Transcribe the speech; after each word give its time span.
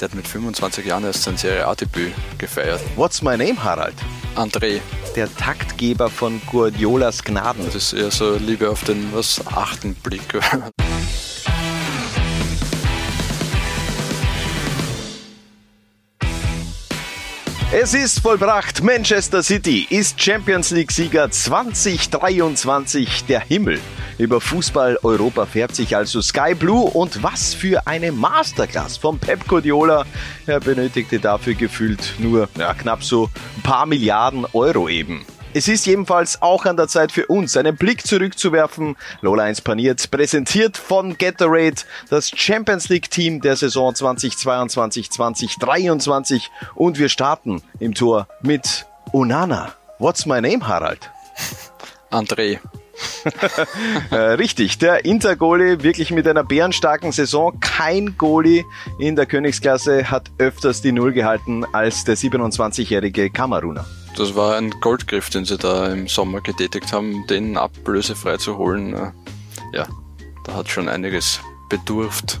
Der 0.00 0.08
hat 0.08 0.14
mit 0.14 0.26
25 0.26 0.86
Jahren 0.86 1.04
erst 1.04 1.24
sein 1.24 1.36
Serie 1.36 1.66
A-Debüt 1.66 2.14
gefeiert. 2.38 2.80
What's 2.96 3.20
my 3.20 3.36
name, 3.36 3.62
Harald? 3.62 3.92
André. 4.34 4.80
Der 5.14 5.28
Taktgeber 5.34 6.08
von 6.08 6.40
Guardiolas 6.46 7.22
Gnaden. 7.22 7.66
Das 7.66 7.74
ist 7.74 7.92
eher 7.92 8.10
so 8.10 8.36
Liebe 8.36 8.70
auf 8.70 8.82
den 8.84 9.12
was 9.12 9.46
achten 9.46 9.94
Blick. 9.94 10.22
Es 17.72 17.94
ist 17.94 18.18
vollbracht. 18.18 18.82
Manchester 18.82 19.44
City 19.44 19.86
ist 19.90 20.20
Champions 20.20 20.72
League-Sieger 20.72 21.30
2023. 21.30 23.26
Der 23.26 23.38
Himmel 23.38 23.78
über 24.20 24.40
Fußball 24.40 24.98
Europa 25.02 25.46
färbt 25.46 25.74
sich 25.74 25.96
also 25.96 26.20
Sky 26.20 26.54
Blue. 26.54 26.88
Und 26.90 27.22
was 27.22 27.54
für 27.54 27.86
eine 27.86 28.12
Masterclass 28.12 28.98
von 28.98 29.18
Pep 29.18 29.48
Guardiola. 29.48 30.04
Er 30.46 30.60
benötigte 30.60 31.18
dafür 31.18 31.54
gefühlt 31.54 32.14
nur 32.18 32.48
ja, 32.58 32.74
knapp 32.74 33.02
so 33.02 33.30
ein 33.56 33.62
paar 33.62 33.86
Milliarden 33.86 34.46
Euro 34.52 34.86
eben. 34.88 35.24
Es 35.52 35.66
ist 35.66 35.84
jedenfalls 35.86 36.40
auch 36.42 36.64
an 36.64 36.76
der 36.76 36.86
Zeit 36.86 37.10
für 37.10 37.26
uns, 37.26 37.56
einen 37.56 37.74
Blick 37.76 38.06
zurückzuwerfen. 38.06 38.94
Lola 39.20 39.42
1 39.44 39.62
paniert, 39.62 40.08
präsentiert 40.10 40.76
von 40.76 41.16
Gatorade, 41.18 41.82
das 42.08 42.30
Champions 42.30 42.88
League 42.88 43.10
Team 43.10 43.40
der 43.40 43.56
Saison 43.56 43.92
2022-2023 43.92 46.42
und 46.76 47.00
wir 47.00 47.08
starten 47.08 47.62
im 47.80 47.94
Tor 47.94 48.28
mit 48.42 48.86
Onana. 49.12 49.72
What's 49.98 50.24
my 50.24 50.40
name, 50.40 50.68
Harald? 50.68 51.10
André. 52.12 52.60
Äh, 54.10 54.16
richtig, 54.16 54.78
der 54.78 55.04
Inter-Goalie 55.04 55.82
wirklich 55.82 56.10
mit 56.10 56.26
einer 56.26 56.42
bärenstarken 56.42 57.12
Saison. 57.12 57.58
Kein 57.60 58.16
Goalie 58.18 58.64
in 58.98 59.14
der 59.14 59.26
Königsklasse 59.26 60.10
hat 60.10 60.30
öfters 60.38 60.82
die 60.82 60.92
Null 60.92 61.12
gehalten 61.12 61.64
als 61.72 62.04
der 62.04 62.16
27-jährige 62.16 63.30
Kameruner. 63.30 63.84
Das 64.16 64.34
war 64.34 64.56
ein 64.56 64.70
Goldgriff, 64.80 65.30
den 65.30 65.44
sie 65.44 65.58
da 65.58 65.92
im 65.92 66.08
Sommer 66.08 66.40
getätigt 66.40 66.92
haben, 66.92 67.26
den 67.28 67.56
ablösefrei 67.56 68.36
zu 68.38 68.58
holen. 68.58 68.94
Äh, 68.94 69.12
ja, 69.72 69.86
da 70.44 70.54
hat 70.54 70.68
schon 70.68 70.88
einiges 70.88 71.40
bedurft. 71.68 72.40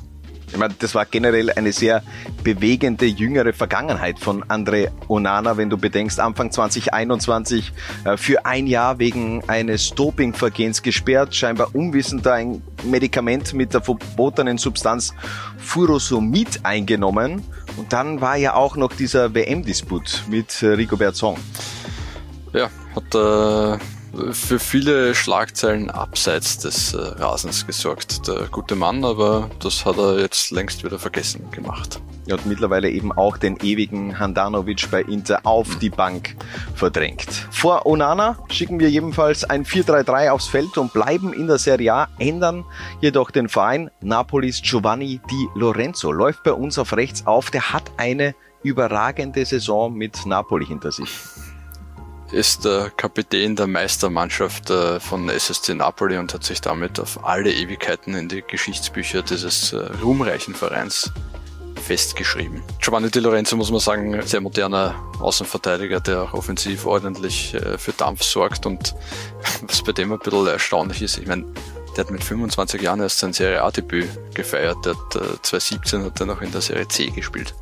Ich 0.52 0.58
meine, 0.58 0.74
das 0.78 0.94
war 0.94 1.06
generell 1.06 1.50
eine 1.50 1.72
sehr 1.72 2.02
bewegende 2.42 3.06
jüngere 3.06 3.52
Vergangenheit 3.52 4.18
von 4.18 4.44
Andre 4.48 4.90
Onana, 5.08 5.56
wenn 5.56 5.70
du 5.70 5.76
bedenkst, 5.76 6.18
Anfang 6.18 6.50
2021 6.50 7.72
äh, 8.04 8.16
für 8.16 8.44
ein 8.44 8.66
Jahr 8.66 8.98
wegen 8.98 9.42
eines 9.48 9.90
Dopingvergehens 9.94 10.82
gesperrt, 10.82 11.34
scheinbar 11.34 11.74
unwissend 11.74 12.26
ein 12.26 12.62
Medikament 12.82 13.54
mit 13.54 13.74
der 13.74 13.82
verbotenen 13.82 14.58
Substanz 14.58 15.14
Furosemid 15.58 16.60
eingenommen. 16.64 17.44
Und 17.76 17.92
dann 17.92 18.20
war 18.20 18.36
ja 18.36 18.54
auch 18.54 18.76
noch 18.76 18.92
dieser 18.92 19.34
WM-Disput 19.34 20.24
mit 20.28 20.62
äh, 20.62 20.68
Rigobert 20.68 21.16
Song. 21.16 21.36
Ja, 22.52 22.68
hat 22.96 23.14
äh, 23.14 23.78
für 24.32 24.58
viele 24.58 25.14
Schlagzeilen 25.14 25.90
abseits 25.90 26.58
des 26.58 26.94
äh, 26.94 26.98
Rasens 26.98 27.66
gesorgt, 27.66 28.26
der 28.26 28.48
gute 28.50 28.74
Mann, 28.74 29.04
aber 29.04 29.50
das 29.60 29.84
hat 29.84 29.98
er 29.98 30.18
jetzt 30.18 30.50
längst 30.50 30.84
wieder 30.84 30.98
vergessen 30.98 31.50
gemacht. 31.50 32.00
Er 32.26 32.34
hat 32.34 32.46
mittlerweile 32.46 32.90
eben 32.90 33.12
auch 33.12 33.38
den 33.38 33.56
ewigen 33.62 34.18
Handanovic 34.18 34.90
bei 34.90 35.02
Inter 35.02 35.40
auf 35.44 35.78
die 35.78 35.90
Bank 35.90 36.36
verdrängt. 36.74 37.28
Vor 37.50 37.86
Onana 37.86 38.38
schicken 38.48 38.78
wir 38.78 38.90
jedenfalls 38.90 39.44
ein 39.44 39.64
4-3-3 39.64 40.30
aufs 40.30 40.46
Feld 40.46 40.76
und 40.78 40.92
bleiben 40.92 41.32
in 41.32 41.46
der 41.46 41.58
Serie 41.58 41.92
A, 41.92 42.08
ändern 42.18 42.64
jedoch 43.00 43.30
den 43.30 43.48
Verein. 43.48 43.90
Napolis 44.00 44.62
Giovanni 44.62 45.20
Di 45.30 45.48
Lorenzo 45.54 46.12
läuft 46.12 46.44
bei 46.44 46.52
uns 46.52 46.78
auf 46.78 46.96
rechts 46.96 47.26
auf. 47.26 47.50
Der 47.50 47.72
hat 47.72 47.90
eine 47.96 48.34
überragende 48.62 49.44
Saison 49.44 49.92
mit 49.92 50.26
Napoli 50.26 50.66
hinter 50.66 50.92
sich 50.92 51.10
ist 52.32 52.64
der 52.64 52.90
Kapitän 52.90 53.56
der 53.56 53.66
Meistermannschaft 53.66 54.70
äh, 54.70 55.00
von 55.00 55.28
SSC 55.28 55.74
Napoli 55.74 56.16
und 56.18 56.32
hat 56.32 56.44
sich 56.44 56.60
damit 56.60 57.00
auf 57.00 57.24
alle 57.24 57.52
Ewigkeiten 57.52 58.14
in 58.14 58.28
die 58.28 58.42
Geschichtsbücher 58.42 59.22
dieses 59.22 59.72
äh, 59.72 59.78
ruhmreichen 60.02 60.54
Vereins 60.54 61.12
festgeschrieben. 61.82 62.62
Giovanni 62.80 63.10
Di 63.10 63.20
Lorenzo 63.20 63.56
muss 63.56 63.70
man 63.70 63.80
sagen, 63.80 64.20
sehr 64.22 64.40
moderner 64.40 64.94
Außenverteidiger, 65.18 66.00
der 66.00 66.22
auch 66.22 66.34
offensiv 66.34 66.86
ordentlich 66.86 67.54
äh, 67.54 67.78
für 67.78 67.92
Dampf 67.92 68.22
sorgt 68.22 68.66
und 68.66 68.94
was 69.66 69.82
bei 69.82 69.92
dem 69.92 70.12
ein 70.12 70.18
bisschen 70.18 70.46
erstaunlich 70.46 71.02
ist, 71.02 71.18
ich 71.18 71.26
meine, 71.26 71.44
der 71.96 72.04
hat 72.04 72.10
mit 72.12 72.22
25 72.22 72.80
Jahren 72.80 73.00
erst 73.00 73.18
sein 73.18 73.32
Serie 73.32 73.62
A-Debüt 73.62 74.08
gefeiert, 74.34 74.76
der 74.84 74.94
hat 74.94 75.42
2017 75.42 76.04
hat 76.04 76.20
er 76.20 76.26
noch 76.26 76.40
in 76.40 76.52
der 76.52 76.60
Serie 76.60 76.86
C 76.86 77.08
gespielt 77.10 77.52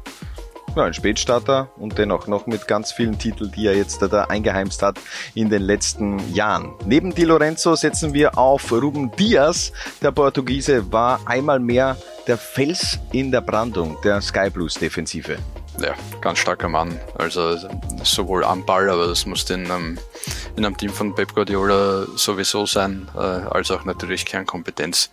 ja, 0.76 0.84
ein 0.84 0.94
Spätstarter 0.94 1.70
und 1.76 1.98
dennoch 1.98 2.26
noch 2.26 2.46
mit 2.46 2.66
ganz 2.66 2.92
vielen 2.92 3.18
Titeln, 3.18 3.52
die 3.52 3.66
er 3.66 3.76
jetzt 3.76 4.02
da 4.02 4.24
eingeheimst 4.24 4.82
hat 4.82 4.98
in 5.34 5.48
den 5.48 5.62
letzten 5.62 6.18
Jahren. 6.32 6.74
Neben 6.84 7.14
Di 7.14 7.24
Lorenzo 7.24 7.74
setzen 7.74 8.14
wir 8.14 8.38
auf 8.38 8.70
Ruben 8.70 9.10
Diaz. 9.12 9.72
Der 10.02 10.12
Portugiese 10.12 10.92
war 10.92 11.20
einmal 11.26 11.60
mehr 11.60 11.96
der 12.26 12.38
Fels 12.38 12.98
in 13.12 13.30
der 13.30 13.40
Brandung 13.40 13.96
der 14.04 14.20
Sky 14.20 14.50
Blues 14.50 14.74
Defensive. 14.74 15.38
Ja, 15.80 15.94
ganz 16.20 16.40
starker 16.40 16.68
Mann. 16.68 16.98
Also 17.16 17.56
sowohl 18.02 18.44
am 18.44 18.66
Ball, 18.66 18.90
aber 18.90 19.06
das 19.06 19.26
muss 19.26 19.48
in 19.50 19.70
einem, 19.70 19.98
in 20.56 20.64
einem 20.64 20.76
Team 20.76 20.90
von 20.90 21.14
Pep 21.14 21.34
Guardiola 21.34 22.06
sowieso 22.16 22.66
sein, 22.66 23.08
äh, 23.14 23.18
als 23.18 23.70
auch 23.70 23.84
natürlich 23.84 24.26
Kernkompetenz, 24.26 25.10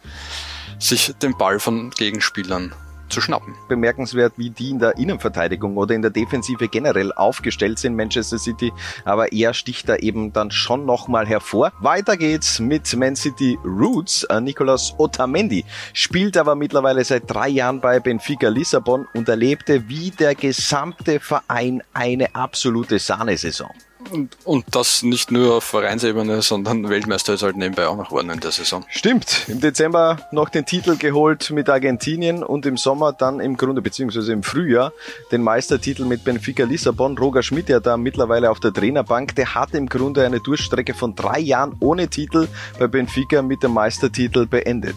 sich 0.80 1.14
den 1.22 1.38
Ball 1.38 1.60
von 1.60 1.92
Gegenspielern 1.92 2.74
zu 3.16 3.22
schnappen. 3.22 3.56
Bemerkenswert, 3.70 4.34
wie 4.36 4.50
die 4.50 4.72
in 4.72 4.80
der 4.80 4.98
Innenverteidigung 4.98 5.78
oder 5.78 5.96
in 5.96 6.02
der 6.02 6.12
Defensive 6.12 6.68
generell 6.68 7.14
aufgestellt 7.14 7.80
sind, 7.80 7.96
Manchester 7.96 8.38
City, 8.38 8.74
aber 9.06 9.32
er 9.32 9.54
sticht 9.54 9.88
da 9.88 9.96
eben 9.96 10.34
dann 10.34 10.52
schon 10.52 10.86
nochmal 10.86 11.26
hervor. 11.26 11.72
Weiter 11.80 12.18
geht's 12.18 12.60
mit 12.60 12.94
Man 12.96 13.16
City 13.16 13.58
Roots. 13.64 14.26
Äh, 14.26 14.42
Nicolas 14.42 14.94
Otamendi 14.98 15.64
spielt 15.94 16.36
aber 16.36 16.56
mittlerweile 16.56 17.06
seit 17.06 17.24
drei 17.32 17.48
Jahren 17.48 17.80
bei 17.80 18.02
Benfica 18.02 18.50
Lissabon 18.50 19.08
und 19.14 19.30
erlebte 19.30 19.88
wie 19.88 20.12
der 20.12 20.36
gesamte 20.36 21.22
Verein 21.22 21.82
eine 21.94 22.36
absolute 22.36 23.00
Sahnesaison. 23.00 23.72
Und, 24.12 24.38
und 24.44 24.66
das 24.72 25.04
nicht 25.04 25.32
nur 25.32 25.56
auf 25.56 25.64
Vereinsebene, 25.64 26.42
sondern 26.42 26.90
Weltmeister 26.90 27.34
ist 27.34 27.44
halt 27.44 27.58
nebenbei 27.58 27.88
auch 27.88 27.98
noch 27.98 28.10
geworden 28.10 28.30
in 28.30 28.40
der 28.40 28.52
Saison. 28.52 28.86
Stimmt. 28.90 29.46
Im 29.48 29.60
Dezember 29.60 30.18
noch 30.32 30.50
den 30.50 30.66
Titel 30.66 30.96
geholt 30.98 31.50
mit 31.52 31.70
Argentinien 31.70 32.44
und 32.44 32.66
im 32.66 32.78
Sommer 32.78 33.14
dann 33.14 33.40
im 33.40 33.58
Grunde, 33.58 33.82
beziehungsweise 33.82 34.32
im 34.34 34.44
Frühjahr, 34.44 34.94
den 35.32 35.42
Meistertitel 35.42 36.06
mit 36.06 36.24
Benfica 36.24 36.66
Lissabon. 36.66 37.18
Roger 37.18 37.44
Schmidt 37.44 37.70
ja 37.70 37.80
da 37.80 37.98
mittlerweile 37.98 38.52
auf 38.52 38.60
der 38.60 38.74
Trainerbank. 38.74 39.36
Der 39.36 39.56
hat 39.56 39.74
im 39.74 39.88
Grunde 39.88 40.26
eine 40.26 40.40
Durchstrecke 40.40 40.94
von 40.94 41.16
drei 41.16 41.40
Jahren 41.40 41.76
ohne 41.80 42.08
Titel 42.08 42.48
bei 42.80 42.88
Benfica 42.88 43.42
mit 43.42 43.64
dem 43.64 43.74
Meistertitel 43.74 44.46
beendet. 44.46 44.96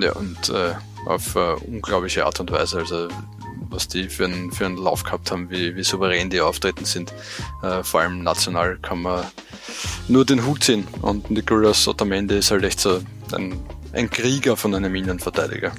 Ja, 0.00 0.12
und 0.12 0.48
äh, 0.50 0.74
auf 1.06 1.34
äh, 1.34 1.54
unglaubliche 1.66 2.26
Art 2.26 2.40
und 2.40 2.50
Weise. 2.50 2.78
Also 2.78 3.08
was 3.70 3.88
die 3.88 4.08
für 4.08 4.24
einen, 4.24 4.52
für 4.52 4.66
einen 4.66 4.76
Lauf 4.76 5.04
gehabt 5.04 5.30
haben, 5.30 5.50
wie, 5.50 5.76
wie 5.76 5.82
souverän 5.82 6.30
die 6.30 6.40
auftreten 6.40 6.84
sind. 6.84 7.12
Äh, 7.62 7.82
vor 7.82 8.00
allem 8.00 8.22
national 8.22 8.78
kann 8.78 9.02
man 9.02 9.24
nur 10.08 10.24
den 10.24 10.44
Hut 10.44 10.64
ziehen. 10.64 10.86
Und 11.02 11.30
Nicolas 11.30 11.86
Otamendi 11.88 12.38
ist 12.38 12.50
halt 12.50 12.64
echt 12.64 12.80
so 12.80 13.00
ein, 13.32 13.60
ein 13.92 14.10
Krieger 14.10 14.56
von 14.56 14.74
einem 14.74 14.94
Innenverteidiger. 14.94 15.72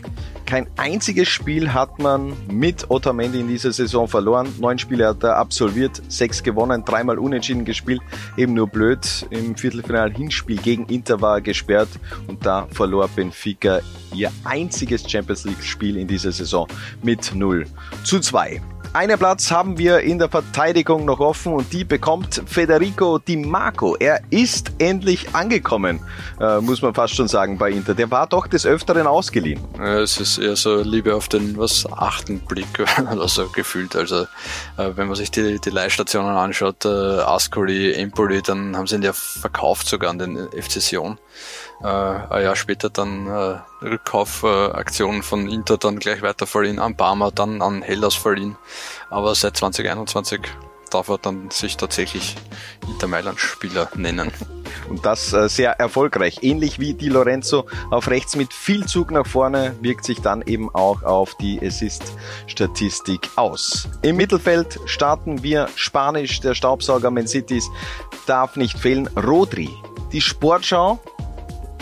Kein 0.45 0.67
einziges 0.75 1.29
Spiel 1.29 1.73
hat 1.73 1.99
man 1.99 2.33
mit 2.49 2.89
Otamendi 2.89 3.39
in 3.39 3.47
dieser 3.47 3.71
Saison 3.71 4.07
verloren. 4.07 4.53
Neun 4.59 4.77
Spiele 4.77 5.07
hat 5.07 5.23
er 5.23 5.37
absolviert, 5.37 6.01
sechs 6.09 6.43
gewonnen, 6.43 6.83
dreimal 6.83 7.19
unentschieden 7.19 7.63
gespielt. 7.63 8.01
Eben 8.35 8.53
nur 8.53 8.67
blöd. 8.67 8.99
Im 9.29 9.55
Viertelfinal 9.55 10.11
Hinspiel 10.11 10.57
gegen 10.57 10.85
Inter 10.87 11.21
war 11.21 11.37
er 11.37 11.41
gesperrt 11.41 11.89
und 12.27 12.45
da 12.45 12.67
verlor 12.71 13.07
Benfica 13.07 13.79
ihr 14.13 14.31
einziges 14.43 15.09
Champions 15.09 15.45
League 15.45 15.63
Spiel 15.63 15.97
in 15.97 16.07
dieser 16.07 16.31
Saison 16.31 16.67
mit 17.01 17.33
0 17.33 17.65
zu 18.03 18.19
2. 18.19 18.61
Einen 18.93 19.17
Platz 19.17 19.49
haben 19.51 19.77
wir 19.77 20.01
in 20.01 20.19
der 20.19 20.27
Verteidigung 20.27 21.05
noch 21.05 21.21
offen 21.21 21.53
und 21.53 21.71
die 21.71 21.85
bekommt 21.85 22.43
Federico 22.45 23.19
Di 23.19 23.37
Marco. 23.37 23.95
Er 23.95 24.19
ist 24.31 24.73
endlich 24.79 25.33
angekommen, 25.33 26.01
äh, 26.41 26.59
muss 26.59 26.81
man 26.81 26.93
fast 26.93 27.15
schon 27.15 27.29
sagen, 27.29 27.57
bei 27.57 27.71
Inter. 27.71 27.93
Der 27.93 28.11
war 28.11 28.27
doch 28.27 28.47
des 28.47 28.65
Öfteren 28.65 29.07
ausgeliehen. 29.07 29.63
Es 29.79 30.19
ist 30.19 30.39
eher 30.39 30.57
so 30.57 30.81
Liebe 30.81 31.15
auf 31.15 31.29
den 31.29 31.57
was 31.57 31.89
achten 31.89 32.41
Blick 32.41 32.85
oder 33.13 33.29
so 33.29 33.47
gefühlt. 33.47 33.95
Also 33.95 34.23
äh, 34.75 34.89
wenn 34.95 35.07
man 35.07 35.15
sich 35.15 35.31
die, 35.31 35.57
die 35.61 35.69
Leihstationen 35.69 36.35
anschaut, 36.35 36.83
äh, 36.83 36.89
Ascoli, 36.89 37.93
Empoli, 37.93 38.41
dann 38.41 38.75
haben 38.75 38.87
sie 38.87 38.95
ihn 38.95 39.03
ja 39.03 39.13
verkauft 39.13 39.87
sogar 39.87 40.09
an 40.09 40.19
den 40.19 40.49
FC 40.49 40.81
Sion 40.81 41.17
äh, 41.81 41.85
ein 41.85 42.43
Jahr 42.43 42.55
später 42.55 42.89
dann 42.89 43.27
äh, 43.27 43.59
Rückkaufaktionen 43.81 45.21
äh, 45.21 45.23
von 45.23 45.49
Inter 45.49 45.77
dann 45.77 45.99
gleich 45.99 46.21
weiter 46.21 46.47
verliehen, 46.47 46.79
an 46.79 46.95
Barmer, 46.95 47.31
dann 47.31 47.61
an 47.61 47.81
Hellas 47.81 48.15
verliehen. 48.15 48.57
Aber 49.09 49.33
seit 49.35 49.57
2021 49.57 50.41
darf 50.91 51.07
er 51.09 51.17
dann 51.17 51.49
sich 51.49 51.77
tatsächlich 51.77 52.35
Inter 52.87 53.07
Mailand 53.07 53.39
Spieler 53.39 53.89
nennen. 53.95 54.31
Und 54.89 55.05
das 55.05 55.33
äh, 55.33 55.47
sehr 55.49 55.79
erfolgreich. 55.79 56.39
Ähnlich 56.41 56.79
wie 56.79 56.93
Di 56.93 57.09
Lorenzo 57.09 57.65
auf 57.89 58.09
rechts 58.09 58.35
mit 58.35 58.53
viel 58.53 58.85
Zug 58.85 59.11
nach 59.11 59.25
vorne 59.25 59.75
wirkt 59.81 60.05
sich 60.05 60.21
dann 60.21 60.41
eben 60.41 60.73
auch 60.73 61.03
auf 61.03 61.35
die 61.35 61.59
Assist-Statistik 61.61 63.29
aus. 63.35 63.87
Im 64.01 64.17
Mittelfeld 64.17 64.79
starten 64.85 65.43
wir 65.43 65.69
Spanisch. 65.75 66.41
Der 66.41 66.55
Staubsauger 66.55 67.11
Man 67.11 67.27
Cities 67.27 67.69
darf 68.25 68.55
nicht 68.55 68.77
fehlen. 68.77 69.07
Rodri. 69.15 69.69
Die 70.11 70.21
Sportschau 70.21 70.99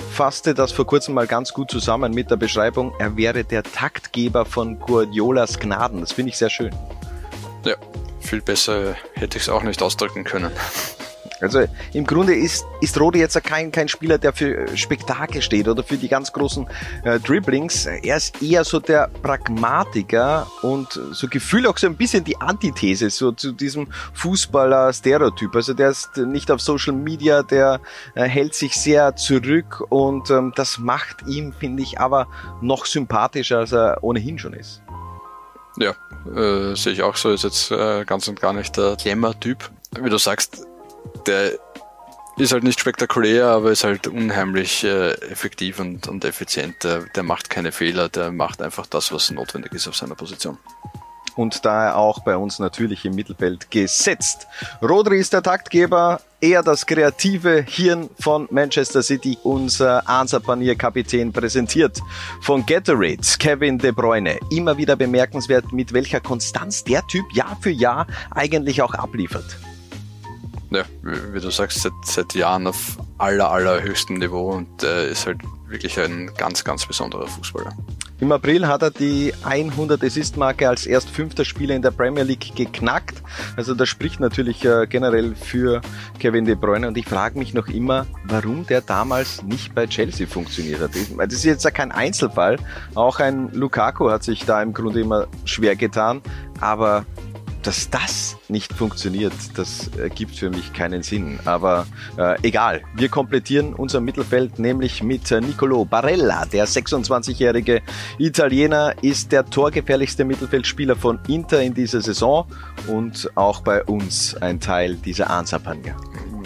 fasste 0.09 0.53
das 0.53 0.71
vor 0.71 0.85
kurzem 0.85 1.13
mal 1.13 1.27
ganz 1.27 1.53
gut 1.53 1.71
zusammen 1.71 2.13
mit 2.13 2.29
der 2.31 2.35
Beschreibung, 2.35 2.93
er 2.99 3.15
wäre 3.15 3.43
der 3.43 3.63
Taktgeber 3.63 4.45
von 4.45 4.79
Guardiolas 4.79 5.59
Gnaden. 5.59 6.01
Das 6.01 6.11
finde 6.11 6.31
ich 6.31 6.37
sehr 6.37 6.49
schön. 6.49 6.75
Ja, 7.65 7.75
viel 8.19 8.41
besser 8.41 8.95
hätte 9.13 9.37
ich 9.37 9.43
es 9.43 9.49
auch 9.49 9.63
nicht 9.63 9.81
ausdrücken 9.81 10.23
können. 10.23 10.51
Also 11.41 11.65
im 11.93 12.05
Grunde 12.05 12.35
ist, 12.35 12.65
ist 12.81 12.99
Rode 12.99 13.19
jetzt 13.19 13.41
kein, 13.43 13.71
kein 13.71 13.87
Spieler, 13.87 14.17
der 14.17 14.33
für 14.33 14.67
Spektakel 14.75 15.41
steht 15.41 15.67
oder 15.67 15.83
für 15.83 15.97
die 15.97 16.07
ganz 16.07 16.33
großen 16.33 16.67
äh, 17.03 17.19
Dribblings. 17.19 17.85
Er 17.85 18.17
ist 18.17 18.41
eher 18.41 18.63
so 18.63 18.79
der 18.79 19.09
Pragmatiker 19.21 20.47
und 20.61 20.99
so 21.11 21.27
Gefühl 21.27 21.67
auch 21.67 21.77
so 21.77 21.87
ein 21.87 21.95
bisschen 21.95 22.23
die 22.23 22.37
Antithese 22.37 23.09
so 23.09 23.31
zu 23.31 23.51
diesem 23.51 23.87
Fußballer-Stereotyp. 24.13 25.55
Also 25.55 25.73
der 25.73 25.89
ist 25.89 26.17
nicht 26.17 26.51
auf 26.51 26.61
Social 26.61 26.93
Media, 26.93 27.43
der 27.43 27.79
äh, 28.15 28.23
hält 28.23 28.53
sich 28.53 28.75
sehr 28.75 29.15
zurück 29.15 29.83
und 29.89 30.29
ähm, 30.29 30.53
das 30.55 30.77
macht 30.77 31.27
ihn, 31.27 31.53
finde 31.53 31.83
ich, 31.83 31.99
aber 31.99 32.27
noch 32.61 32.85
sympathischer, 32.85 33.59
als 33.59 33.71
er 33.71 33.99
ohnehin 34.01 34.37
schon 34.37 34.53
ist. 34.53 34.81
Ja, 35.77 35.91
äh, 36.35 36.75
sehe 36.75 36.93
ich 36.93 37.03
auch 37.03 37.15
so, 37.15 37.31
ist 37.31 37.43
jetzt 37.43 37.71
äh, 37.71 38.03
ganz 38.03 38.27
und 38.27 38.41
gar 38.41 38.53
nicht 38.53 38.75
der 38.75 38.97
Glamour-Typ. 38.97 39.69
Wie 40.01 40.09
du 40.09 40.17
sagst, 40.17 40.67
der 41.25 41.53
ist 42.37 42.53
halt 42.53 42.63
nicht 42.63 42.79
spektakulär, 42.79 43.47
aber 43.47 43.71
ist 43.71 43.83
halt 43.83 44.07
unheimlich 44.07 44.83
äh, 44.83 45.11
effektiv 45.29 45.79
und, 45.79 46.07
und 46.07 46.23
effizient. 46.23 46.83
Der, 46.83 47.01
der 47.15 47.23
macht 47.23 47.49
keine 47.49 47.71
Fehler, 47.71 48.07
der 48.07 48.31
macht 48.31 48.61
einfach 48.61 48.85
das, 48.85 49.11
was 49.11 49.29
notwendig 49.31 49.73
ist 49.73 49.87
auf 49.87 49.95
seiner 49.95 50.15
Position 50.15 50.57
und 51.39 51.63
daher 51.63 51.97
auch 51.97 52.19
bei 52.19 52.35
uns 52.35 52.59
natürlich 52.59 53.05
im 53.05 53.15
Mittelfeld 53.15 53.71
gesetzt. 53.71 54.45
Rodri 54.81 55.19
ist 55.19 55.31
der 55.31 55.41
Taktgeber, 55.41 56.19
eher 56.41 56.63
das 56.63 56.85
kreative 56.85 57.63
Hirn 57.65 58.09
von 58.19 58.49
Manchester 58.51 59.01
City, 59.01 59.37
unser 59.43 60.07
Ansapanier-Kapitän 60.07 61.31
präsentiert 61.31 62.01
von 62.41 62.65
Gatorade, 62.65 63.21
Kevin 63.39 63.77
De 63.77 63.91
Bruyne. 63.91 64.37
Immer 64.51 64.77
wieder 64.77 64.97
bemerkenswert, 64.97 65.71
mit 65.71 65.93
welcher 65.93 66.19
Konstanz 66.19 66.83
der 66.83 67.07
Typ 67.07 67.25
Jahr 67.33 67.57
für 67.61 67.71
Jahr 67.71 68.05
eigentlich 68.31 68.81
auch 68.81 68.93
abliefert 68.93 69.57
ja, 70.71 70.83
wie 71.03 71.39
du 71.39 71.49
sagst, 71.49 71.81
seit, 71.81 71.93
seit 72.03 72.35
Jahren 72.35 72.67
auf 72.67 72.97
aller, 73.17 73.51
allerhöchstem 73.51 74.17
Niveau 74.17 74.51
und 74.51 74.83
äh, 74.83 75.11
ist 75.11 75.25
halt 75.25 75.41
wirklich 75.67 75.99
ein 75.99 76.31
ganz, 76.37 76.63
ganz 76.63 76.85
besonderer 76.85 77.27
Fußballer. 77.27 77.75
Im 78.21 78.33
April 78.33 78.67
hat 78.67 78.81
er 78.81 78.91
die 78.91 79.33
100 79.43 80.03
Assist-Marke 80.03 80.67
als 80.67 80.85
erst 80.85 81.09
fünfter 81.09 81.45
Spieler 81.45 81.73
in 81.73 81.81
der 81.81 81.91
Premier 81.91 82.23
League 82.23 82.53
geknackt. 82.53 83.23
Also 83.55 83.73
das 83.73 83.87
spricht 83.87 84.19
natürlich 84.19 84.65
äh, 84.65 84.87
generell 84.87 85.35
für 85.35 85.79
Kevin 86.19 86.43
De 86.43 86.55
Bruyne 86.55 86.85
und 86.89 86.97
ich 86.97 87.05
frage 87.05 87.39
mich 87.39 87.53
noch 87.53 87.67
immer, 87.67 88.07
warum 88.25 88.65
der 88.67 88.81
damals 88.81 89.41
nicht 89.43 89.73
bei 89.73 89.87
Chelsea 89.87 90.27
funktioniert 90.27 90.81
hat. 90.81 90.91
Das 91.17 91.33
ist 91.33 91.45
jetzt 91.45 91.63
ja 91.63 91.71
kein 91.71 91.93
Einzelfall. 91.93 92.57
Auch 92.93 93.19
ein 93.19 93.53
Lukaku 93.53 94.09
hat 94.09 94.23
sich 94.23 94.43
da 94.45 94.61
im 94.61 94.73
Grunde 94.73 94.99
immer 94.99 95.27
schwer 95.45 95.77
getan, 95.77 96.21
aber 96.59 97.05
dass 97.69 97.87
das 97.91 98.35
nicht 98.47 98.73
funktioniert, 98.73 99.31
das 99.53 99.89
ergibt 99.95 100.35
für 100.35 100.49
mich 100.49 100.73
keinen 100.73 101.03
Sinn. 101.03 101.39
Aber 101.45 101.85
äh, 102.17 102.35
egal, 102.41 102.81
wir 102.95 103.09
komplettieren 103.09 103.75
unser 103.75 104.01
Mittelfeld 104.01 104.57
nämlich 104.57 105.03
mit 105.03 105.29
äh, 105.29 105.39
Nicolo 105.39 105.85
Barella. 105.85 106.47
Der 106.47 106.67
26-jährige 106.67 107.83
Italiener 108.17 108.95
ist 109.03 109.31
der 109.31 109.45
torgefährlichste 109.45 110.25
Mittelfeldspieler 110.25 110.95
von 110.95 111.19
Inter 111.27 111.61
in 111.61 111.75
dieser 111.75 112.01
Saison 112.01 112.47
und 112.87 113.29
auch 113.35 113.61
bei 113.61 113.83
uns 113.83 114.33
ein 114.37 114.59
Teil 114.59 114.95
dieser 114.95 115.29
Ansapania. 115.29 115.95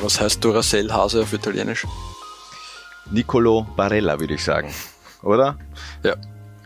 Was 0.02 0.20
heißt 0.20 0.44
Duracell-Hase 0.44 1.22
auf 1.22 1.32
Italienisch? 1.32 1.88
Nicolo 3.12 3.66
Barella, 3.78 4.20
würde 4.20 4.34
ich 4.34 4.44
sagen. 4.44 4.74
Oder? 5.22 5.58
Ja, 6.04 6.16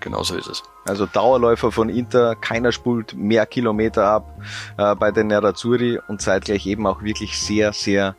genau 0.07 0.23
so 0.23 0.35
ist 0.35 0.47
es. 0.47 0.63
Also 0.85 1.05
Dauerläufer 1.05 1.71
von 1.71 1.89
Inter, 1.89 2.35
keiner 2.35 2.71
spult 2.71 3.13
mehr 3.13 3.45
Kilometer 3.45 4.05
ab 4.05 4.41
äh, 4.77 4.95
bei 4.95 5.11
den 5.11 5.27
Nerazzurri 5.27 5.99
und 6.07 6.21
zeitgleich 6.21 6.65
eben 6.65 6.87
auch 6.87 7.03
wirklich 7.03 7.37
sehr, 7.37 7.73
sehr 7.73 8.15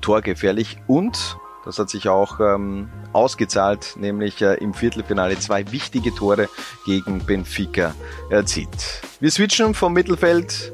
torgefährlich. 0.00 0.78
Und, 0.86 1.36
das 1.66 1.78
hat 1.78 1.90
sich 1.90 2.08
auch 2.08 2.40
ähm, 2.40 2.88
ausgezahlt, 3.12 3.96
nämlich 3.96 4.40
äh, 4.40 4.54
im 4.54 4.72
Viertelfinale 4.72 5.38
zwei 5.38 5.70
wichtige 5.70 6.14
Tore 6.14 6.48
gegen 6.86 7.18
Benfica 7.18 7.94
erzielt. 8.30 9.02
Wir 9.20 9.30
switchen 9.30 9.74
vom 9.74 9.92
Mittelfeld 9.92 10.72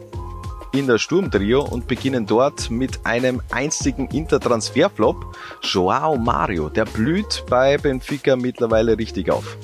in 0.72 0.86
der 0.86 0.98
Sturmtrio 0.98 1.62
und 1.62 1.88
beginnen 1.88 2.26
dort 2.26 2.70
mit 2.70 3.06
einem 3.06 3.40
einzigen 3.50 4.08
Inter-Transferflop. 4.08 5.36
Joao 5.62 6.16
Mario, 6.16 6.68
der 6.68 6.84
blüht 6.84 7.44
bei 7.48 7.78
Benfica 7.78 8.36
mittlerweile 8.36 8.98
richtig 8.98 9.30
auf. 9.30 9.56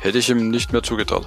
Hätte 0.00 0.18
ich 0.18 0.28
ihm 0.30 0.50
nicht 0.50 0.72
mehr 0.72 0.82
zugetraut. 0.82 1.26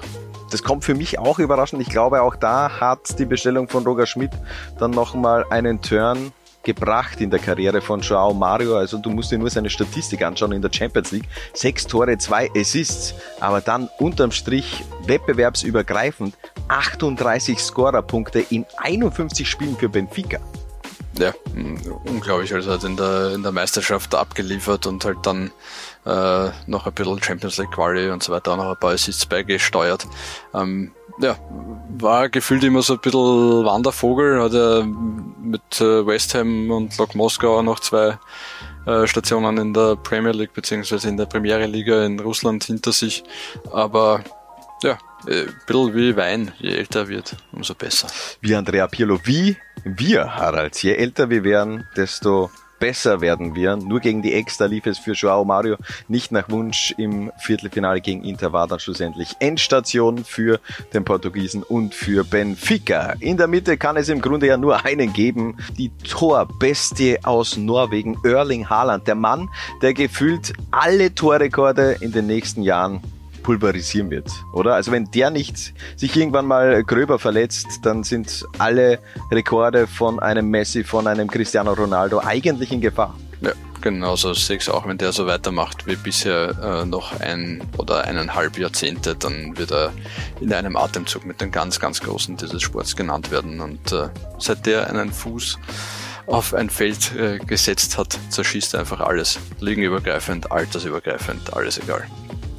Das 0.49 0.63
kommt 0.63 0.83
für 0.83 0.95
mich 0.95 1.19
auch 1.19 1.39
überraschend. 1.39 1.81
Ich 1.81 1.89
glaube, 1.89 2.21
auch 2.21 2.35
da 2.35 2.79
hat 2.79 3.17
die 3.19 3.25
Bestellung 3.25 3.69
von 3.69 3.83
Roger 3.83 4.05
Schmidt 4.05 4.31
dann 4.79 4.91
nochmal 4.91 5.45
einen 5.49 5.81
Turn 5.81 6.33
gebracht 6.63 7.19
in 7.21 7.29
der 7.29 7.39
Karriere 7.39 7.81
von 7.81 8.01
Joao 8.01 8.33
Mario. 8.33 8.77
Also 8.77 8.97
du 8.97 9.09
musst 9.09 9.31
dir 9.31 9.39
nur 9.39 9.49
seine 9.49 9.69
Statistik 9.69 10.21
anschauen 10.21 10.51
in 10.51 10.61
der 10.61 10.71
Champions 10.71 11.11
League. 11.11 11.27
Sechs 11.53 11.87
Tore, 11.87 12.17
zwei 12.17 12.49
Assists, 12.55 13.15
aber 13.39 13.61
dann 13.61 13.89
unterm 13.97 14.31
Strich 14.31 14.83
wettbewerbsübergreifend 15.05 16.37
38 16.67 17.59
Scorerpunkte 17.59 18.39
in 18.39 18.65
51 18.77 19.49
Spielen 19.49 19.75
für 19.77 19.89
Benfica. 19.89 20.39
Ja, 21.19 21.33
unglaublich. 22.05 22.53
Also 22.53 22.71
hat 22.71 22.83
in 22.83 22.95
der, 22.95 23.33
in 23.33 23.43
der 23.43 23.51
Meisterschaft 23.51 24.15
abgeliefert 24.15 24.85
und 24.85 25.03
halt 25.03 25.17
dann 25.23 25.51
äh, 26.05 26.49
noch 26.67 26.87
ein 26.87 26.93
bisschen 26.93 27.21
Champions 27.21 27.57
League 27.57 27.71
Quali 27.71 28.09
und 28.09 28.23
so 28.23 28.31
weiter, 28.31 28.53
auch 28.53 28.57
noch 28.57 28.71
ein 28.71 28.79
paar 28.79 28.93
Assists 28.93 29.25
beigesteuert. 29.25 30.07
Ähm, 30.53 30.91
ja, 31.19 31.37
war 31.97 32.29
gefühlt 32.29 32.63
immer 32.63 32.81
so 32.81 32.93
ein 32.93 32.99
bisschen 32.99 33.65
Wandervogel, 33.65 34.41
hat 34.41 34.53
er 34.53 34.85
mit 34.85 35.81
äh, 35.81 36.05
West 36.05 36.33
Ham 36.33 36.71
und 36.71 36.97
Lok 36.97 37.13
Moskau 37.15 37.59
auch 37.59 37.63
noch 37.63 37.79
zwei 37.79 38.17
äh, 38.85 39.05
Stationen 39.05 39.57
in 39.57 39.73
der 39.73 39.97
Premier 39.97 40.31
League 40.31 40.53
beziehungsweise 40.53 41.09
in 41.09 41.17
der 41.17 41.25
Premiere 41.25 41.65
Liga 41.65 42.05
in 42.05 42.19
Russland 42.19 42.63
hinter 42.63 42.91
sich. 42.91 43.23
Aber 43.71 44.23
ja, 44.83 44.97
äh, 45.27 45.41
ein 45.41 45.53
bisschen 45.65 45.95
wie 45.95 46.15
Wein, 46.15 46.51
je 46.59 46.75
älter 46.75 47.01
er 47.01 47.07
wird, 47.07 47.35
umso 47.51 47.73
besser. 47.75 48.07
Wie 48.41 48.55
Andrea 48.55 48.87
Pirlo, 48.87 49.19
wie 49.23 49.57
wir, 49.83 50.35
Harald. 50.35 50.81
Je 50.81 50.93
älter 50.93 51.29
wir 51.29 51.43
werden, 51.43 51.87
desto 51.95 52.49
besser 52.81 53.21
werden 53.21 53.55
wir. 53.55 53.77
Nur 53.77 53.99
gegen 54.01 54.21
die 54.21 54.33
Ex, 54.33 54.57
da 54.57 54.65
lief 54.65 54.85
es 54.87 54.97
für 54.97 55.13
Joao 55.13 55.45
Mario 55.45 55.77
nicht 56.07 56.31
nach 56.31 56.49
Wunsch. 56.49 56.93
Im 56.97 57.31
Viertelfinale 57.37 58.01
gegen 58.01 58.23
Inter 58.23 58.51
war 58.51 58.67
dann 58.67 58.79
schlussendlich 58.79 59.35
Endstation 59.39 60.25
für 60.25 60.59
den 60.93 61.05
Portugiesen 61.05 61.63
und 61.63 61.93
für 61.93 62.25
Benfica. 62.25 63.13
In 63.19 63.37
der 63.37 63.47
Mitte 63.47 63.77
kann 63.77 63.97
es 63.97 64.09
im 64.09 64.19
Grunde 64.19 64.47
ja 64.47 64.57
nur 64.57 64.83
einen 64.83 65.13
geben. 65.13 65.57
Die 65.77 65.91
Torbestie 66.09 67.23
aus 67.23 67.55
Norwegen, 67.55 68.17
Erling 68.25 68.67
Haaland. 68.67 69.07
Der 69.07 69.15
Mann, 69.15 69.47
der 69.83 69.93
gefühlt 69.93 70.53
alle 70.71 71.13
Torrekorde 71.13 71.97
in 72.01 72.11
den 72.11 72.25
nächsten 72.25 72.63
Jahren 72.63 73.01
pulverisieren 73.43 74.09
wird, 74.09 74.29
oder? 74.53 74.75
Also 74.75 74.91
wenn 74.91 75.09
der 75.11 75.29
nicht 75.31 75.73
sich 75.95 76.15
irgendwann 76.15 76.45
mal 76.45 76.83
gröber 76.83 77.19
verletzt, 77.19 77.79
dann 77.83 78.03
sind 78.03 78.45
alle 78.57 78.99
Rekorde 79.31 79.87
von 79.87 80.19
einem 80.19 80.49
Messi, 80.49 80.83
von 80.83 81.07
einem 81.07 81.29
Cristiano 81.29 81.73
Ronaldo 81.73 82.19
eigentlich 82.19 82.71
in 82.71 82.81
Gefahr. 82.81 83.15
Ja, 83.41 83.53
genauso 83.81 84.33
sehe 84.33 84.57
ich 84.57 84.63
es 84.63 84.69
auch, 84.69 84.87
wenn 84.87 84.99
der 84.99 85.11
so 85.11 85.25
weitermacht 85.25 85.87
wie 85.87 85.95
bisher 85.95 86.83
äh, 86.83 86.85
noch 86.85 87.19
ein 87.19 87.63
oder 87.77 88.03
eineinhalb 88.03 88.57
Jahrzehnte, 88.59 89.15
dann 89.15 89.57
wird 89.57 89.71
er 89.71 89.91
in 90.39 90.53
einem 90.53 90.75
Atemzug 90.75 91.25
mit 91.25 91.41
den 91.41 91.51
ganz, 91.51 91.79
ganz 91.79 92.01
Großen 92.01 92.37
dieses 92.37 92.61
Sports 92.61 92.95
genannt 92.95 93.31
werden. 93.31 93.59
Und 93.59 93.91
äh, 93.91 94.09
seit 94.37 94.67
der 94.67 94.87
einen 94.87 95.11
Fuß 95.11 95.57
auf 96.27 96.53
ein 96.53 96.69
Feld 96.69 97.15
äh, 97.15 97.39
gesetzt 97.39 97.97
hat, 97.97 98.17
zerschießt 98.29 98.75
er 98.75 98.81
einfach 98.81 99.01
alles. 99.01 99.39
Liegenübergreifend, 99.59 100.51
altersübergreifend, 100.51 101.53
alles 101.53 101.79
egal. 101.79 102.05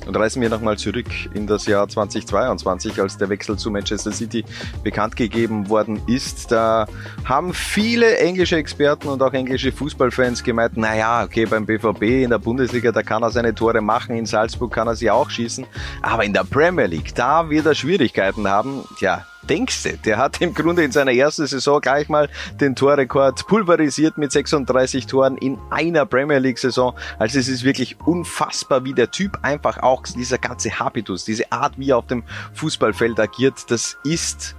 Und 0.06 0.16
reisen 0.16 0.42
wir 0.42 0.48
nochmal 0.48 0.76
zurück 0.78 1.06
in 1.34 1.46
das 1.46 1.66
Jahr 1.66 1.88
2022, 1.88 3.00
als 3.00 3.16
der 3.18 3.28
Wechsel 3.28 3.56
zu 3.56 3.70
Manchester 3.70 4.12
City 4.12 4.44
bekannt 4.82 5.16
gegeben 5.16 5.68
worden 5.68 6.00
ist. 6.06 6.50
Da 6.50 6.86
haben 7.24 7.54
viele 7.54 8.18
englische 8.18 8.56
Experten 8.56 9.08
und 9.08 9.22
auch 9.22 9.32
englische 9.32 9.72
Fußballfans 9.72 10.42
gemeint, 10.42 10.76
naja, 10.76 11.24
okay, 11.24 11.46
beim 11.46 11.66
BVB 11.66 12.02
in 12.02 12.30
der 12.30 12.38
Bundesliga, 12.38 12.92
da 12.92 13.02
kann 13.02 13.22
er 13.22 13.30
seine 13.30 13.54
Tore 13.54 13.80
machen, 13.80 14.16
in 14.16 14.26
Salzburg 14.26 14.72
kann 14.72 14.88
er 14.88 14.96
sie 14.96 15.10
auch 15.10 15.30
schießen, 15.30 15.66
aber 16.02 16.24
in 16.24 16.32
der 16.32 16.44
Premier 16.44 16.86
League, 16.86 17.14
da 17.14 17.48
wird 17.48 17.66
er 17.66 17.74
Schwierigkeiten 17.74 18.48
haben. 18.48 18.84
Tja, 18.98 19.24
denkst 19.48 19.82
du? 19.82 19.96
Der 19.98 20.18
hat 20.18 20.40
im 20.40 20.54
Grunde 20.54 20.84
in 20.84 20.92
seiner 20.92 21.12
ersten 21.12 21.46
Saison 21.46 21.80
gleich 21.80 22.08
mal 22.08 22.28
den 22.60 22.74
Torrekord 22.74 23.46
pulverisiert 23.46 24.18
mit 24.18 24.32
36 24.32 25.06
Toren 25.06 25.36
in 25.36 25.58
einer 25.70 26.06
Premier 26.06 26.38
League 26.38 26.58
Saison. 26.58 26.94
Also 27.18 27.38
es 27.38 27.48
ist 27.48 27.64
wirklich 27.64 27.96
unfassbar, 28.04 28.84
wie 28.84 28.94
der 28.94 29.10
Typ 29.10 29.38
einfach 29.42 29.78
auch 29.82 30.02
dieser 30.04 30.38
ganze 30.38 30.78
Habitus, 30.78 31.24
diese 31.24 31.50
Art, 31.52 31.78
wie 31.78 31.90
er 31.90 31.98
auf 31.98 32.06
dem 32.06 32.24
Fußballfeld 32.54 33.18
agiert, 33.18 33.70
das 33.70 33.96
ist 34.04 34.56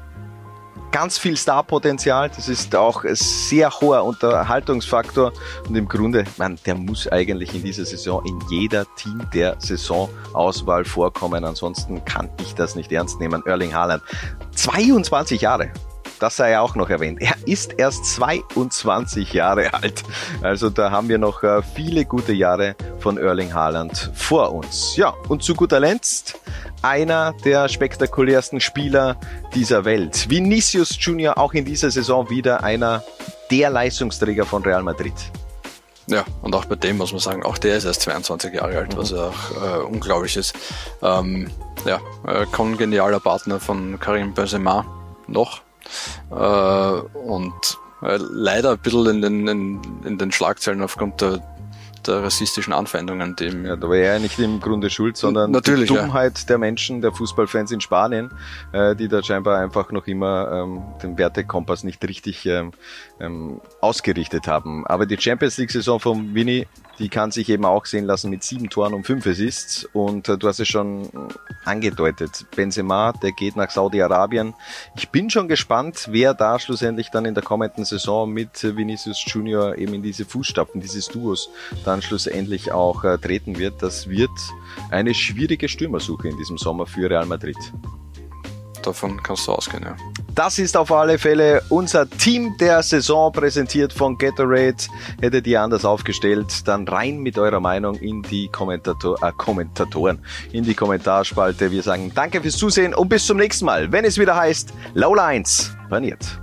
ganz 0.93 1.17
viel 1.17 1.35
Starpotenzial. 1.35 2.29
Das 2.29 2.47
ist 2.47 2.73
auch 2.75 3.03
ein 3.03 3.15
sehr 3.15 3.69
hoher 3.81 4.05
Unterhaltungsfaktor. 4.05 5.33
Und 5.67 5.75
im 5.75 5.87
Grunde, 5.87 6.23
man, 6.37 6.57
der 6.65 6.75
muss 6.75 7.07
eigentlich 7.07 7.53
in 7.53 7.63
dieser 7.63 7.83
Saison 7.83 8.23
in 8.25 8.39
jeder 8.49 8.85
Team 8.95 9.25
der 9.33 9.55
Saisonauswahl 9.57 10.85
vorkommen. 10.85 11.43
Ansonsten 11.43 12.05
kann 12.05 12.29
ich 12.39 12.53
das 12.53 12.75
nicht 12.75 12.91
ernst 12.91 13.19
nehmen. 13.19 13.43
Erling 13.45 13.73
Haaland. 13.73 14.03
22 14.63 15.41
Jahre 15.41 15.71
das 16.23 16.37
sei 16.37 16.51
ja 16.51 16.61
auch 16.61 16.75
noch 16.75 16.89
erwähnt. 16.89 17.21
Er 17.21 17.35
ist 17.45 17.73
erst 17.73 18.05
22 18.05 19.33
Jahre 19.33 19.73
alt. 19.73 20.03
Also 20.41 20.69
da 20.69 20.89
haben 20.89 21.09
wir 21.09 21.17
noch 21.17 21.43
äh, 21.43 21.61
viele 21.75 22.05
gute 22.05 22.31
Jahre 22.31 22.77
von 22.99 23.17
Erling 23.17 23.53
Haaland 23.53 24.11
vor 24.13 24.53
uns. 24.53 24.95
Ja, 24.95 25.13
und 25.27 25.43
zu 25.43 25.53
guter 25.53 25.81
Letzt 25.81 26.39
einer 26.81 27.33
der 27.43 27.67
spektakulärsten 27.67 28.61
Spieler 28.61 29.17
dieser 29.53 29.83
Welt. 29.83 30.29
Vinicius 30.29 30.95
Junior 30.97 31.37
auch 31.37 31.53
in 31.53 31.65
dieser 31.65 31.91
Saison 31.91 32.29
wieder 32.29 32.63
einer 32.63 33.03
der 33.51 33.69
Leistungsträger 33.69 34.45
von 34.45 34.63
Real 34.63 34.81
Madrid. 34.81 35.13
Ja, 36.07 36.25
und 36.41 36.53
auch 36.55 36.65
bei 36.65 36.75
dem 36.75 36.97
muss 36.97 37.11
man 37.11 37.21
sagen, 37.21 37.43
auch 37.43 37.57
der 37.57 37.77
ist 37.77 37.85
erst 37.85 38.01
22 38.01 38.53
Jahre 38.53 38.77
alt, 38.77 38.97
was 38.97 39.11
ja 39.11 39.27
auch 39.29 39.81
äh, 39.81 39.83
unglaublich 39.83 40.35
ist. 40.35 40.53
Ähm, 41.01 41.49
ja, 41.85 41.99
äh, 42.27 42.45
kongenialer 42.45 43.19
Partner 43.19 43.59
von 43.59 43.99
Karim 43.99 44.33
Benzema 44.33 44.85
noch. 45.27 45.61
Äh, 46.29 46.35
und 46.35 47.77
äh, 48.01 48.17
leider 48.17 48.71
ein 48.71 48.79
bisschen 48.79 49.05
in 49.07 49.21
den, 49.21 49.47
in, 49.47 49.81
in 50.03 50.17
den 50.17 50.31
Schlagzeilen 50.31 50.81
aufgrund 50.81 51.21
der 51.21 51.41
der 52.07 52.23
rassistischen 52.23 52.73
Anfeindungen 52.73 53.35
dem. 53.35 53.65
Ja, 53.65 53.75
da 53.75 53.87
war 53.87 53.95
er 53.95 54.19
nicht 54.19 54.39
im 54.39 54.59
Grunde 54.59 54.89
schuld, 54.89 55.17
sondern 55.17 55.51
Natürlich, 55.51 55.89
die 55.89 55.95
Dummheit 55.95 56.39
ja. 56.39 56.45
der 56.47 56.57
Menschen, 56.57 57.01
der 57.01 57.11
Fußballfans 57.11 57.71
in 57.71 57.81
Spanien, 57.81 58.31
äh, 58.71 58.95
die 58.95 59.07
da 59.07 59.23
scheinbar 59.23 59.59
einfach 59.59 59.91
noch 59.91 60.07
immer 60.07 60.51
ähm, 60.51 60.81
den 61.01 61.17
Wertekompass 61.17 61.83
nicht 61.83 62.03
richtig 62.07 62.45
ähm, 62.45 62.71
ähm, 63.19 63.61
ausgerichtet 63.81 64.47
haben. 64.47 64.85
Aber 64.87 65.05
die 65.05 65.17
Champions 65.19 65.57
League-Saison 65.57 65.99
von 65.99 66.33
Winnie 66.33 66.67
die 67.03 67.09
kann 67.09 67.31
sich 67.31 67.49
eben 67.49 67.65
auch 67.65 67.85
sehen 67.85 68.05
lassen 68.05 68.29
mit 68.29 68.45
sieben 68.45 68.69
Toren 68.69 68.93
und 68.93 69.05
fünf 69.05 69.27
Assists. 69.27 69.83
Und 69.91 70.29
äh, 70.29 70.37
du 70.37 70.47
hast 70.47 70.61
es 70.61 70.69
schon 70.69 71.09
angedeutet. 71.65 72.45
Benzema, 72.55 73.11
der 73.11 73.33
geht 73.33 73.57
nach 73.57 73.69
Saudi-Arabien. 73.69 74.53
Ich 74.95 75.09
bin 75.09 75.29
schon 75.29 75.49
gespannt, 75.49 76.07
wer 76.09 76.33
da 76.33 76.57
schlussendlich 76.59 77.09
dann 77.11 77.25
in 77.25 77.33
der 77.33 77.43
kommenden 77.43 77.83
Saison 77.83 78.31
mit 78.31 78.63
Vinicius 78.63 79.21
Junior 79.27 79.77
eben 79.77 79.93
in 79.95 80.01
diese 80.01 80.23
Fußstapfen 80.23 80.79
dieses 80.79 81.09
Duos 81.09 81.49
dann 81.83 82.01
schlussendlich 82.01 82.71
auch 82.71 83.03
äh, 83.03 83.17
treten 83.17 83.59
wird. 83.59 83.83
Das 83.83 84.07
wird 84.07 84.31
eine 84.89 85.13
schwierige 85.13 85.67
Stürmersuche 85.67 86.29
in 86.29 86.37
diesem 86.37 86.57
Sommer 86.57 86.85
für 86.85 87.09
Real 87.09 87.25
Madrid. 87.25 87.57
Davon 88.83 89.21
kannst 89.23 89.47
du 89.47 89.53
ausgehen, 89.53 89.83
ja. 89.83 89.95
Das 90.35 90.59
ist 90.59 90.75
auf 90.75 90.91
alle 90.91 91.17
Fälle 91.17 91.61
unser 91.69 92.09
Team 92.09 92.55
der 92.59 92.81
Saison, 92.83 93.31
präsentiert 93.31 93.93
von 93.93 94.17
Gatorade. 94.17 94.75
Hättet 95.21 95.47
ihr 95.47 95.61
anders 95.61 95.85
aufgestellt, 95.85 96.67
dann 96.67 96.87
rein 96.87 97.19
mit 97.19 97.37
eurer 97.37 97.59
Meinung 97.59 97.95
in 97.95 98.21
die 98.23 98.47
Kommentator 98.49 99.21
äh, 99.23 99.31
Kommentatoren, 99.37 100.19
in 100.51 100.63
die 100.63 100.73
Kommentarspalte. 100.73 101.71
Wir 101.71 101.83
sagen 101.83 102.11
danke 102.13 102.41
fürs 102.41 102.57
Zusehen 102.57 102.93
und 102.93 103.09
bis 103.09 103.25
zum 103.25 103.37
nächsten 103.37 103.65
Mal, 103.65 103.91
wenn 103.91 104.05
es 104.05 104.17
wieder 104.17 104.35
heißt 104.35 104.73
Low 104.95 105.15
Lines 105.15 105.75
paniert. 105.89 106.42